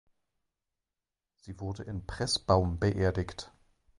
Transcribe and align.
Sie 1.35 1.59
wurde 1.59 1.83
in 1.83 2.07
Pressbaum 2.07 2.79
beerdigt. 2.79 3.51